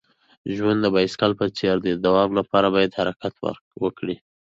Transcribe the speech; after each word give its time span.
ژوند 0.55 0.79
د 0.81 0.87
بایسکل 0.95 1.31
په 1.39 1.45
څیر 1.57 1.75
دی. 1.83 1.91
د 1.93 1.99
دوام 2.07 2.29
لپاره 2.39 2.67
باید 2.75 2.97
حرکت 2.99 3.33
وکړې. 3.83 4.15